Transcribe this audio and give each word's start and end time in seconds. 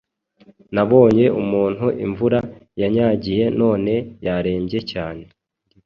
Nabonye 0.75 1.25
,umuntu 1.41 1.85
imvura 2.05 2.39
yanyagiye 2.81 3.45
none 3.61 3.93
yarembye 4.25 4.79
cyane 4.91 5.23